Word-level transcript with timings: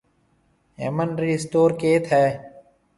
هيَمن 0.79 1.11
رِي 1.21 1.29
اسٽور 1.37 1.69
ڪيٿ 1.85 2.03
هيَ؟ 2.19 2.25